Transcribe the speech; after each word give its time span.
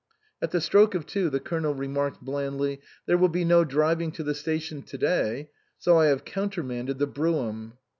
At 0.41 0.49
the 0.49 0.61
stroke 0.61 0.95
of 0.95 1.05
two 1.05 1.29
the 1.29 1.39
Colonel 1.39 1.75
remarked 1.75 2.21
blandly," 2.25 2.81
There 3.05 3.19
will 3.19 3.29
be 3.29 3.45
no 3.45 3.63
driving 3.63 4.11
to 4.13 4.23
the 4.23 4.33
station 4.33 4.81
to 4.81 4.97
day, 4.97 5.51
so 5.77 5.99
I 5.99 6.07
have 6.07 6.25
countermanded 6.25 6.97
the 6.97 7.05
brougham." 7.05 7.73